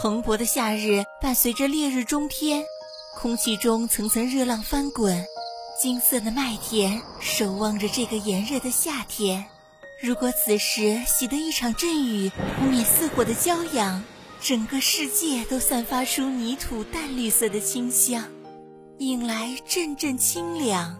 [0.00, 2.64] 蓬勃的夏日伴随着烈日中天，
[3.16, 5.26] 空气中层层热浪翻滚，
[5.76, 9.44] 金色的麦田守望着这个炎热的夏天。
[10.00, 14.00] 如果此时喜得一场阵雨扑灭似火的骄阳，
[14.40, 18.22] 整个世界都散发出泥土淡绿色的清香，
[18.98, 20.96] 引来阵阵清凉。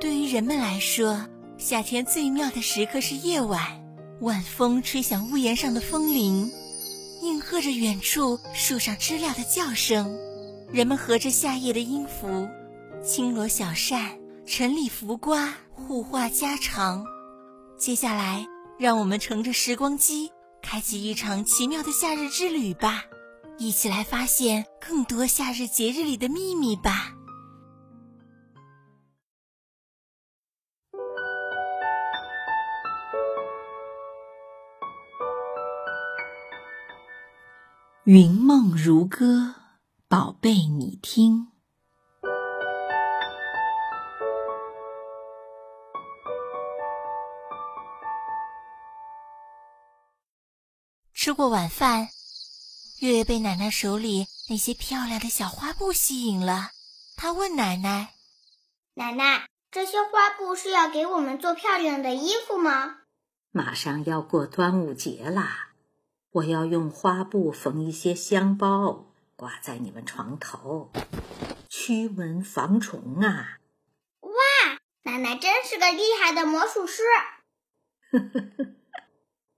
[0.00, 1.24] 对于人们来说，
[1.56, 3.62] 夏天最妙的时刻是夜晚，
[4.22, 6.50] 晚风吹响屋檐上的风铃，
[7.22, 10.18] 应和着远处树上知了的叫声。
[10.72, 12.48] 人们合着夏夜的音符，
[13.04, 17.04] 轻罗小扇，晨里浮瓜，互话家常。
[17.78, 18.46] 接下来，
[18.78, 20.30] 让我们乘着时光机，
[20.62, 23.04] 开启一场奇妙的夏日之旅吧！
[23.58, 27.15] 一起来发现更多夏日节日里的秘密吧！
[38.08, 39.56] 云梦如歌，
[40.06, 41.48] 宝贝，你听。
[51.12, 52.06] 吃过晚饭，
[53.00, 56.70] 月月被奶奶手里那些漂亮的小花布吸引了。
[57.16, 58.14] 她问奶奶
[58.94, 62.98] ：“奶奶，这些花布是要给我们做漂亮的衣服吗？”
[63.50, 65.65] 马上要过端午节啦，
[66.36, 69.06] 我要用花布缝一些香包，
[69.36, 70.90] 挂在你们床头，
[71.70, 73.58] 驱蚊防虫啊！
[74.20, 74.30] 哇，
[75.04, 77.02] 奶奶真是个厉害的魔术师！
[78.10, 78.66] 呵呵呵。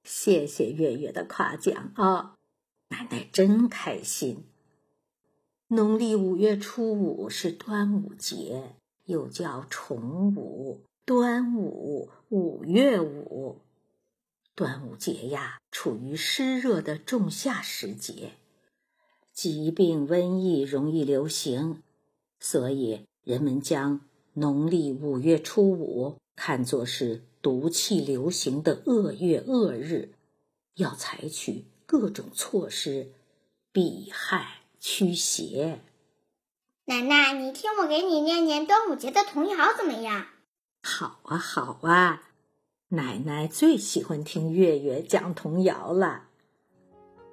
[0.04, 2.36] 谢谢月月的夸奖啊，
[2.90, 4.46] 奶奶真开心。
[5.66, 13.62] 农历五月初五是端午节，又叫重五、端午、五月五。
[14.58, 18.32] 端午节呀，处于湿热的仲夏时节，
[19.32, 21.80] 疾病瘟疫容易流行，
[22.40, 24.00] 所以人们将
[24.32, 27.22] 农历五月初五看作是。
[27.40, 30.12] 毒气流行的恶月恶日，
[30.74, 33.12] 要采取各种措施，
[33.70, 35.84] 避害驱邪。
[36.86, 40.26] 奶奶，你听我给你念念端午节的童谣怎么样？
[40.82, 42.27] 好啊，好啊，
[42.90, 46.22] 奶奶最喜欢听月月讲童谣了。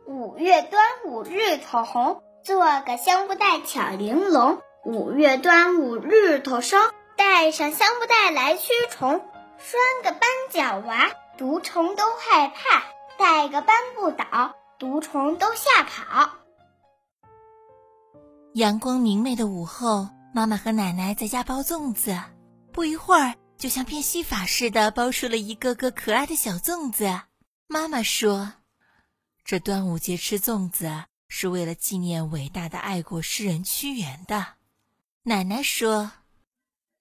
[0.05, 4.61] 五月端午日头红，做个香布袋巧玲珑。
[4.83, 9.11] 五月端午日头升，带上香布袋来驱虫。
[9.57, 12.81] 拴个斑脚娃，毒虫都害怕；
[13.17, 16.31] 带个斑不倒，毒虫都吓跑。
[18.55, 22.13] 阳光明媚的午后，妈妈和奶奶在家包粽子，
[22.73, 27.21] 不一会儿就像变戏法似的包出了一个个可爱的小粽子。
[27.67, 28.53] 妈妈说
[29.43, 34.55] ：“这端午节吃粽子是为了纪念伟大的爱国诗人屈原的。”
[35.23, 36.11] 奶奶说：“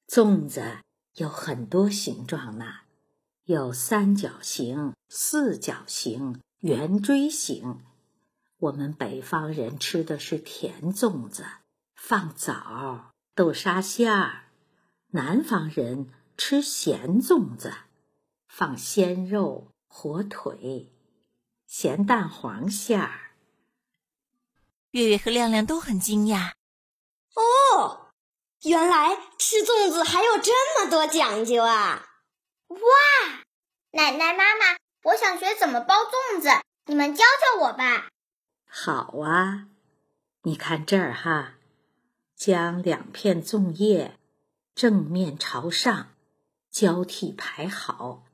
[0.09, 0.79] 粽子。”
[1.15, 2.67] 有很多形状呢，
[3.45, 7.85] 有三角形、四角形、圆锥形。
[8.59, 11.47] 我们北方人吃的是甜粽子，
[11.95, 14.51] 放枣、豆沙馅儿；
[15.13, 17.75] 南方人吃咸粽子，
[18.49, 20.93] 放鲜肉、火腿、
[21.67, 23.33] 咸蛋黄馅儿。
[24.91, 26.53] 月月和亮亮都很惊讶。
[27.35, 28.01] 哦。
[28.63, 30.51] 原来吃粽子还有这
[30.83, 32.09] 么多讲究啊！
[32.69, 32.79] 哇，
[33.91, 36.49] 奶奶妈妈，我想学怎么包粽子，
[36.87, 38.09] 你们教教我吧。
[38.67, 39.69] 好啊，
[40.45, 41.57] 你看这儿哈，
[42.35, 44.19] 将两片粽叶
[44.75, 46.14] 正面朝上
[46.75, 48.25] 交替排好，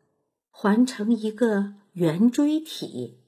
[0.49, 3.19] 环成一个圆锥体。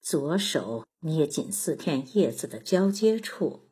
[0.00, 3.62] 左手捏紧四片叶子的交接处。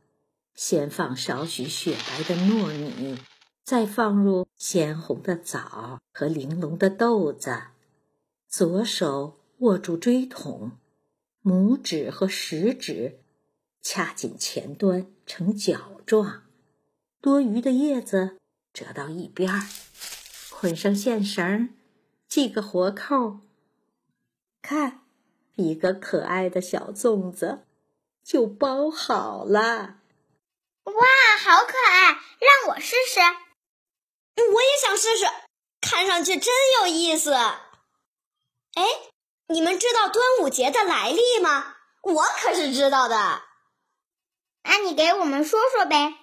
[0.57, 3.17] 先放少许雪白的糯米，
[3.63, 7.57] 再放入鲜红的枣和玲珑的豆子。
[8.49, 10.73] 左手握住锥筒，
[11.45, 13.21] 拇指和食指
[13.81, 16.43] 掐紧前端成角状，
[17.21, 18.37] 多余的叶子
[18.73, 19.61] 折到一边儿，
[20.61, 21.75] 捆上线绳，
[22.29, 23.41] 系个活扣。
[24.61, 25.01] 看，
[25.55, 27.65] 一个可爱的小粽子
[28.23, 29.97] 就包好了。
[30.85, 30.93] 哇，
[31.43, 32.13] 好可爱！
[32.13, 33.21] 让我试试。
[34.37, 35.25] 我也想试试，
[35.81, 36.53] 看上去真
[36.83, 37.33] 有意思。
[37.33, 38.85] 哎，
[39.47, 41.77] 你们知道端午节的来历吗？
[42.03, 43.41] 我可是知道的。
[44.65, 46.20] 那你给我们说说呗。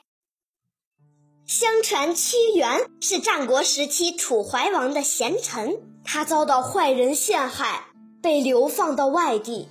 [1.47, 7.85] 相传屈原是战国时期楚怀王的贤臣，他遭到坏人陷害，
[8.21, 9.69] 被流放到外地。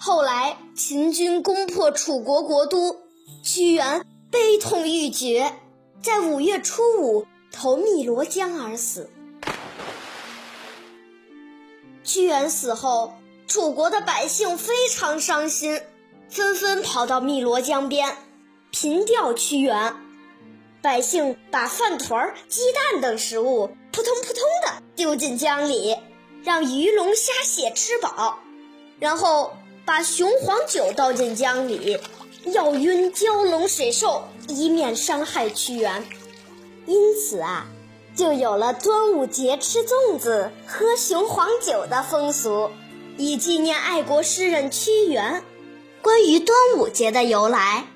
[0.00, 2.96] 后来秦军攻破楚国国都，
[3.44, 5.52] 屈原悲痛欲绝，
[6.02, 9.08] 在五月初五投汨罗江而死。
[12.02, 13.14] 屈原死后，
[13.46, 15.80] 楚国的百姓非常伤心，
[16.28, 18.16] 纷纷跑到汨罗江边，
[18.72, 19.94] 凭吊屈原。
[20.82, 25.96] 百姓把饭团、鸡蛋等食物扑通扑通的丢进江里，
[26.42, 28.38] 让鱼龙虾蟹吃饱，
[28.98, 29.52] 然后
[29.84, 31.98] 把雄黄酒倒进江里，
[32.46, 36.06] 要晕蛟龙水兽，以免伤害屈原。
[36.86, 37.66] 因此啊，
[38.16, 42.70] 就有了端午节吃粽子、喝雄黄酒的风俗，
[43.18, 45.44] 以纪念爱国诗人屈原。
[46.00, 47.86] 关于端午节的由来，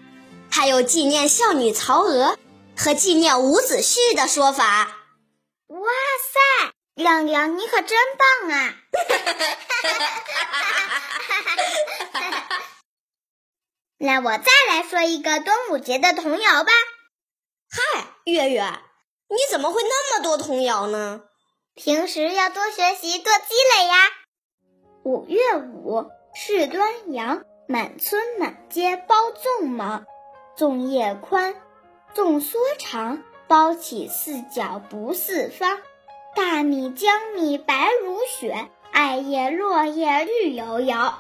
[0.51, 2.37] 还有纪念孝女曹娥。
[2.76, 4.99] 和纪念伍子胥的说法。
[5.69, 5.79] 哇
[6.32, 8.75] 塞，亮亮，你可真棒啊！
[13.99, 16.73] 那我再来说一个端午节的童谣吧。
[17.71, 18.62] 嗨，月月，
[19.29, 21.23] 你怎么会那么多童谣呢？
[21.75, 23.97] 平时要多学习，多积累呀。
[25.05, 30.05] 五月五是端阳，满村满街包粽忙，
[30.56, 31.55] 粽叶宽。
[32.15, 35.81] 粽缩长，包起四角不四方。
[36.37, 41.15] 大米江米白如雪，艾叶落叶绿油油。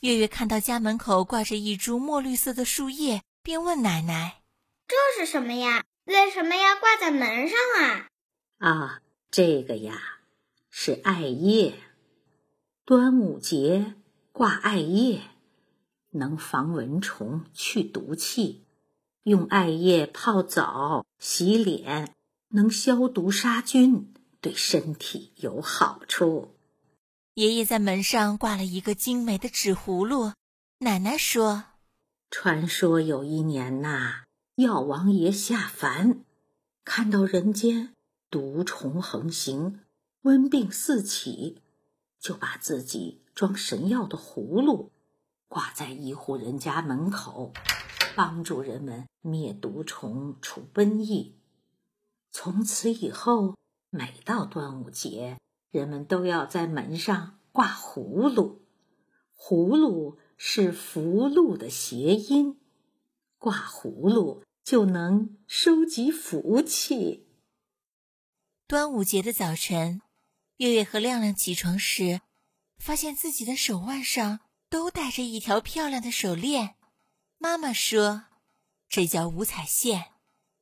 [0.00, 4.42] 月月看到家门口挂着一株墨绿色的树叶，便问奶奶
[4.88, 5.84] ：“这是什么呀？
[6.04, 8.08] 为什么要挂在门上啊
[8.58, 9.00] ？”“啊，
[9.30, 10.00] 这个呀，
[10.70, 11.74] 是艾叶。
[12.84, 13.94] 端午节
[14.32, 15.20] 挂艾叶。”
[16.12, 18.64] 能防蚊虫、去毒气，
[19.24, 22.14] 用艾叶泡澡、洗脸，
[22.48, 26.54] 能消毒杀菌，对身体有好处。
[27.34, 30.32] 爷爷在门上挂了一个精美的纸葫芦。
[30.80, 31.64] 奶奶说
[32.30, 34.24] ：“传说有一年呐，
[34.56, 36.24] 药王爷下凡，
[36.84, 37.94] 看到人间
[38.28, 39.80] 毒虫横行，
[40.22, 41.62] 瘟病四起，
[42.20, 44.91] 就把自己装神药的葫芦。”
[45.52, 47.52] 挂在一户人家门口，
[48.16, 51.42] 帮助人们灭毒虫、除瘟疫。
[52.30, 53.58] 从此以后，
[53.90, 55.36] 每到端午节，
[55.70, 58.62] 人们都要在门上挂葫芦。
[59.36, 62.58] 葫芦是福禄的谐音，
[63.36, 67.28] 挂葫芦就能收集福气。
[68.66, 70.00] 端午节的早晨，
[70.56, 72.22] 月月和亮亮起床时，
[72.78, 74.40] 发现自己的手腕上。
[74.72, 76.76] 都戴着一条漂亮的手链。
[77.36, 78.24] 妈妈说，
[78.88, 80.12] 这叫五彩线，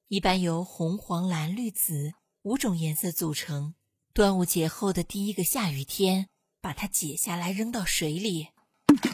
[0.09, 3.77] 一般由红、黄、蓝、绿、紫五种颜色组成。
[4.13, 6.29] 端午节后的第一个下雨天，
[6.61, 8.49] 把它解下来扔到水里，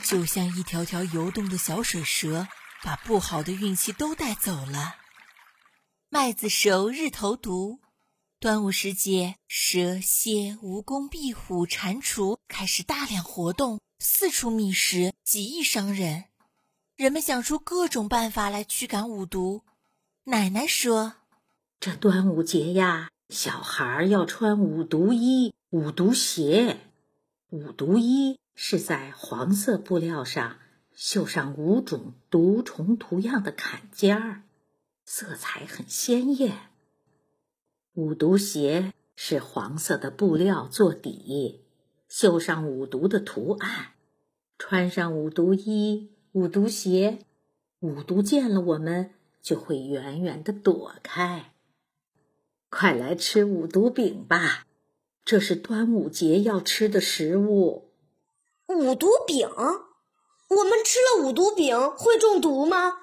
[0.03, 2.49] 就像一条条游动的小水蛇，
[2.83, 4.97] 把不好的运气都带走了。
[6.09, 7.81] 麦子熟，日头毒。
[8.41, 13.79] 端午时节，蛇蝎、蜈蚣、壁虎、蟾蜍开始大量活动。
[13.99, 16.25] 四处觅食，极易伤人。
[16.97, 19.63] 人们想出各种办法来驱赶五毒。
[20.25, 21.15] 奶奶说
[21.81, 26.79] ：“这端午节呀，小孩要穿五毒衣、五毒鞋。
[27.51, 30.59] 五毒衣是在黄色布料上
[30.95, 34.43] 绣上五种毒虫图样的坎肩儿，
[35.05, 36.71] 色彩很鲜艳。
[37.95, 41.63] 五毒鞋是黄色的布料做底。”
[42.09, 43.95] 绣上五毒的图案，
[44.59, 47.19] 穿上五毒衣、五毒鞋，
[47.81, 49.11] 五毒见了我们
[49.43, 51.53] 就会远远的躲开。
[52.69, 54.67] 快来吃五毒饼吧，
[55.25, 57.91] 这是端午节要吃的食物。
[58.69, 63.01] 五毒饼，我们吃了五毒饼会中毒吗？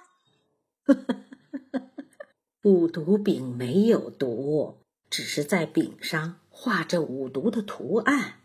[2.63, 4.77] 五毒饼没有毒，
[5.09, 8.42] 只是在饼上画着五毒的图案。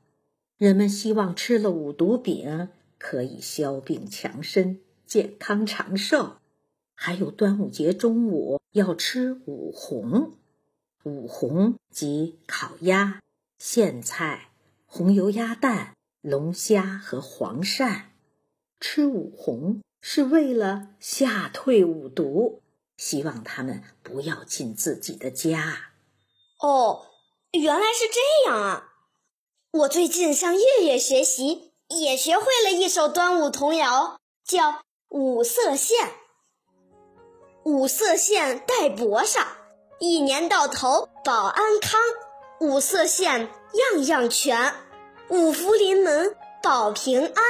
[0.59, 6.39] 人们希望吃了五毒饼可以消病强身、健康长寿。
[6.95, 10.35] 还有端午节中午要吃五红，
[11.05, 13.21] 五红即烤鸭、
[13.61, 14.51] 苋菜、
[14.85, 18.07] 红油鸭蛋、龙虾和黄鳝。
[18.81, 22.63] 吃五红是为了吓退五毒，
[22.97, 25.93] 希望他们不要进自己的家。
[26.61, 27.07] 哦，
[27.53, 28.88] 原来是这样啊！
[29.71, 34.73] 我最近向月月学习，也学会了一首端午童谣，叫
[35.11, 36.07] 《五色线》。
[37.65, 39.47] 五色线戴脖上，
[39.99, 42.01] 一年到头保安康。
[42.61, 43.51] 五色线
[43.93, 44.75] 样样全，
[45.29, 47.45] 五福临门保平安。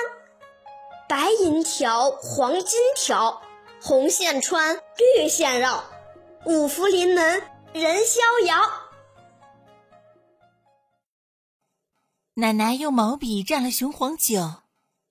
[1.09, 3.41] 白银条，黄金条，
[3.81, 4.81] 红线穿，
[5.17, 5.85] 绿线绕，
[6.45, 8.88] 五福临门人逍遥。
[12.41, 14.63] 奶奶用毛笔蘸了雄黄酒，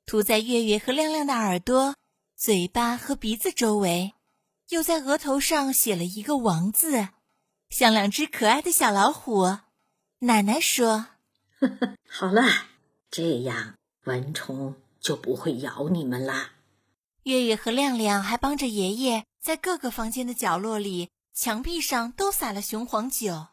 [0.05, 1.98] 涂在月月和亮亮的耳朵、
[2.38, 4.13] 嘴巴和鼻子周围，
[4.69, 7.10] 又在额头上写了一个“王”字，
[7.69, 9.57] 像两只可爱的小老虎。
[10.19, 11.07] 奶奶说
[11.60, 12.43] ：“呵呵，好了，
[13.12, 16.51] 这样蚊虫。”就不会咬你们啦。
[17.24, 23.34] 月月和亮亮还帮着爷爷在各个房间的角落里、墙壁上都撒了雄黄酒。《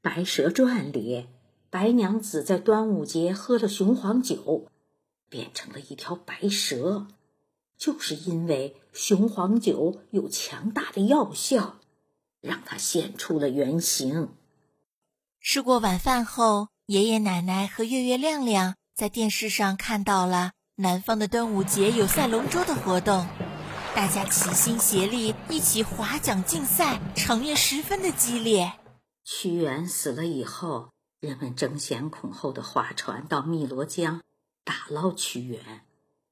[0.00, 1.28] 白蛇传》里，
[1.70, 4.68] 白娘子在端午节喝了雄黄酒，
[5.28, 7.06] 变成了一条白蛇，
[7.76, 11.76] 就是因为雄黄酒有强大的药效，
[12.40, 14.30] 让她现出了原形。
[15.40, 18.74] 吃过晚饭后，爷爷奶奶和月月、亮亮。
[18.94, 23.28] 在电视上看到了南方的端午节有赛龙舟的活动，
[23.94, 28.72] 大家齐心协力一起划桨竞赛，场面十分的激烈。
[29.22, 34.22] 屈原死了以后，人们争先恐后的划船到汨罗江
[34.62, 35.84] 打捞屈原，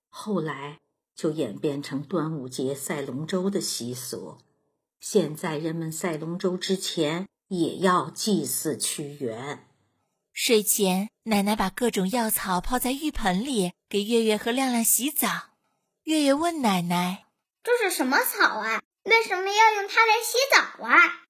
[0.08, 0.78] 后来
[1.16, 4.38] 就演变成端午节赛龙舟的习俗。
[5.00, 9.66] 现在人们赛龙舟之前也要祭祀屈原。
[10.32, 15.28] 睡前，奶奶把各种药草泡在浴盆里，给月月和亮亮洗澡。
[16.04, 17.26] 月月问奶奶
[17.64, 18.82] ：“这是什么草啊？
[19.02, 21.26] 为什么要用它来洗澡啊？”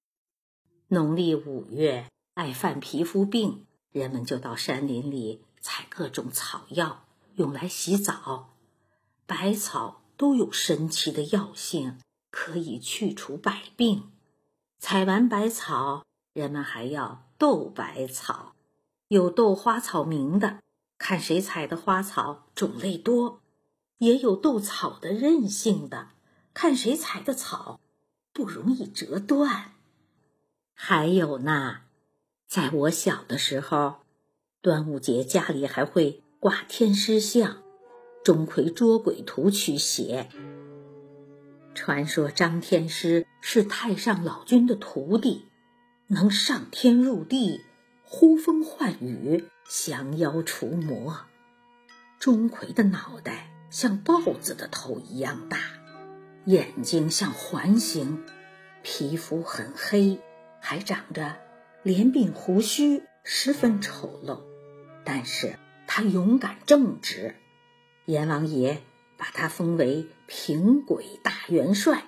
[0.89, 2.07] 农历五月，
[2.37, 7.03] 爱犯皮肤病，人们就到山林里采各种草药，
[7.33, 8.53] 用来洗澡。
[9.25, 11.97] 百草都有神奇的药性，
[12.29, 14.11] 可以去除百病。
[14.77, 18.53] 采完百草，人们还要斗百草。
[19.07, 20.59] 有斗花草名的，
[20.99, 23.39] 看谁采的花草种类多；
[23.97, 26.09] 也有斗草的韧性的，
[26.53, 27.79] 看谁采的草
[28.31, 29.73] 不容易折断。
[30.75, 31.81] 还有呢，
[32.47, 33.97] 在我小的时候，
[34.61, 37.61] 端午节家里还会挂天师像、
[38.23, 40.29] 钟馗捉鬼图驱邪。
[41.75, 45.49] 传说张天师是太上老君的徒弟，
[46.07, 47.61] 能上天入地。
[48.09, 51.25] 呼风唤雨，降妖除魔。
[52.17, 55.59] 钟馗的脑袋像豹子的头一样大，
[56.45, 58.23] 眼睛像环形，
[58.81, 60.21] 皮肤很黑，
[60.61, 61.35] 还长着
[61.83, 64.41] 连鬓胡须，十分丑陋。
[65.03, 65.53] 但是
[65.87, 67.35] 他勇敢正直，
[68.05, 68.81] 阎王爷
[69.17, 72.05] 把他封为平鬼大元帅，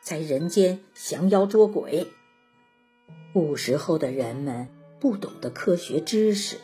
[0.00, 2.06] 在人间降妖捉鬼。
[3.32, 4.68] 古时候的人们。
[4.98, 6.56] 不懂得科学知识，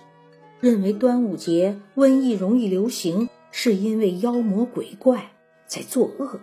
[0.58, 5.32] 认为端午节瘟疫容易流行，是因为妖魔鬼怪
[5.66, 6.40] 在作恶，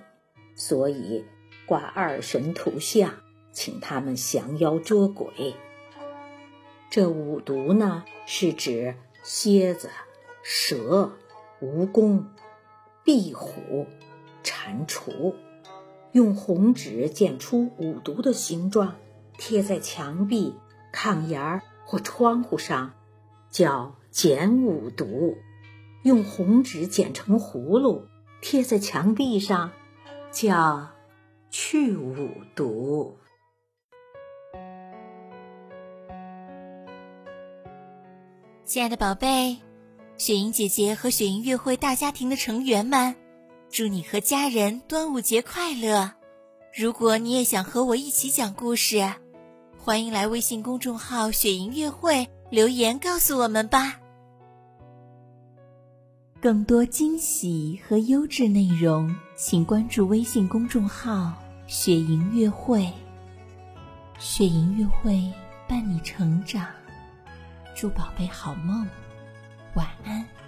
[0.56, 1.26] 所以
[1.66, 3.12] 挂二神图像，
[3.52, 5.56] 请他们降妖捉鬼。
[6.90, 9.90] 这五毒呢，是指蝎子、
[10.44, 11.12] 蛇、
[11.62, 12.24] 蜈蚣、
[13.04, 13.88] 壁虎、
[14.44, 15.36] 蟾蜍，
[16.12, 18.96] 用红纸剪出五毒的形状，
[19.38, 20.56] 贴在墙壁、
[20.94, 21.62] 炕沿儿。
[21.86, 22.94] 或窗户上，
[23.50, 25.40] 叫剪五毒；
[26.04, 28.06] 用红纸剪成葫芦，
[28.44, 29.72] 贴在墙壁上，
[30.32, 30.90] 叫
[31.50, 33.18] 去五毒。
[38.70, 39.58] 亲爱的宝贝，
[40.16, 43.16] 雪莹姐姐和雪莹月会大家庭的成员们，
[43.72, 46.12] 祝你和家人端午节快乐！
[46.72, 49.12] 如果你也想和我一起讲故事。
[49.76, 54.00] 欢迎来微信公众号“雪莹乐会”留言告诉我们吧。
[56.40, 61.34] 更多惊喜和优质内容，请关注微信公众号
[61.66, 62.88] “雪莹乐会”。
[64.20, 65.20] 雪莹乐会
[65.68, 66.68] 伴你成长，
[67.80, 68.86] 祝宝贝好梦，
[69.76, 70.39] 晚安。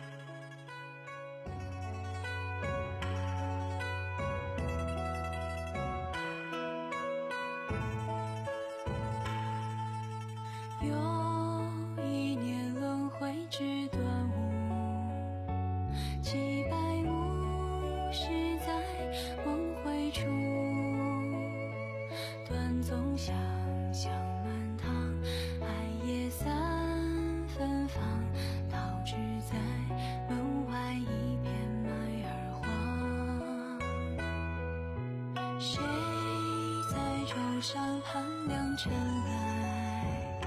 [38.83, 38.91] 尘
[39.27, 40.41] 埃，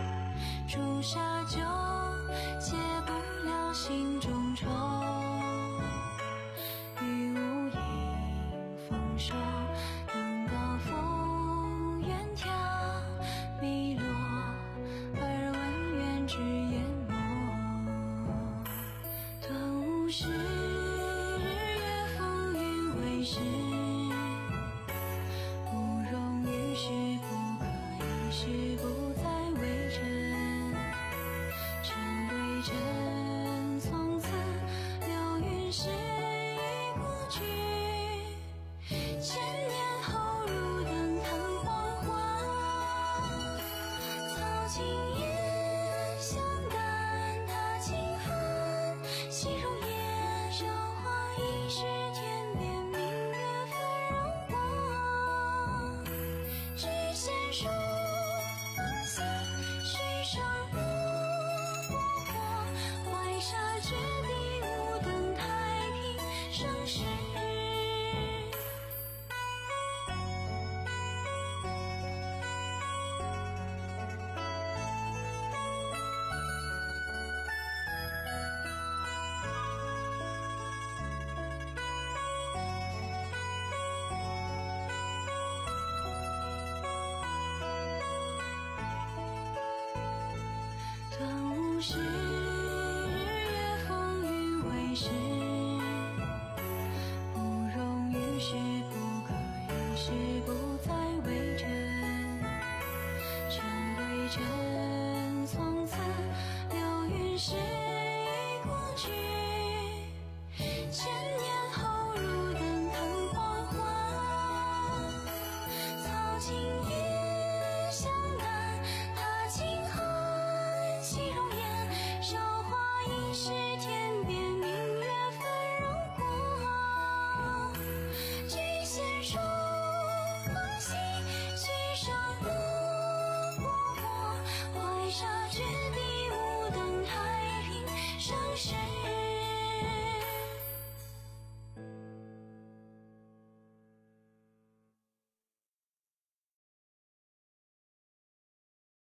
[0.67, 1.57] 朱砂酒
[2.59, 2.75] 解
[3.07, 3.13] 不
[3.49, 4.67] 了心中愁。
[7.01, 7.79] 雨雾影
[8.89, 9.35] 风收，
[10.13, 12.49] 登高峰远眺，
[13.63, 14.05] 迷落
[15.15, 15.23] 而
[15.53, 15.61] 闻
[15.97, 16.39] 远之
[16.73, 17.15] 烟漠。
[19.47, 19.47] 端
[19.81, 20.27] 午时，
[21.39, 21.45] 日
[21.79, 21.85] 月
[22.19, 22.61] 风云
[23.01, 23.39] 为诗。